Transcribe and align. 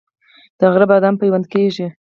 د 0.59 0.59
غره 0.71 0.85
بادام 0.91 1.15
پیوند 1.21 1.45
کیږي؟ 1.53 1.87